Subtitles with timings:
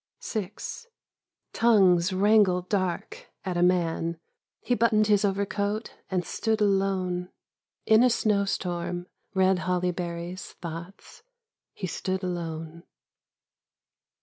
[1.53, 4.17] Tongues wrangled dark at a man.
[4.59, 7.29] He buttoned his overcoat and stood alone.
[7.85, 11.21] In a snowstorm, red hoUyberries, thoughts,
[11.73, 12.81] he stood alone.